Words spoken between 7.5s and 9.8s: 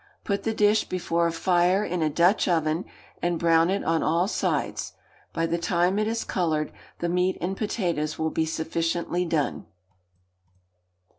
potatoes will be sufficiently done.